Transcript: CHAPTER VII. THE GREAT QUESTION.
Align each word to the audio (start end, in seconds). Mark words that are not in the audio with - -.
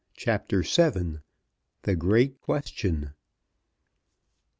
CHAPTER 0.15 0.63
VII. 0.63 1.19
THE 1.83 1.95
GREAT 1.95 2.41
QUESTION. 2.41 3.13